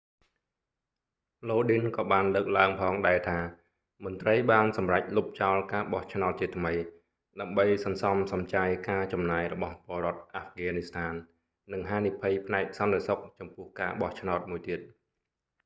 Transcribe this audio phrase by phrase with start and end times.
[1.49, 3.39] lodin ក៏បានលើកឡើងផងដែរថា
[4.03, 6.73] មន្រ្តីបានសម្រេចលុបចោលការបោះឆ្នោតជាថ្មី
[7.41, 11.13] ដើម្បីសន្សំសំចៃការចំណាយរបស់ពលរដ្ឋអាហ្វហ្គានីស្ថាន
[11.73, 14.79] និងហានិភ័យផ្នែកសន្តិសុខចំពោះការបោះឆ្នោតមួយទៀត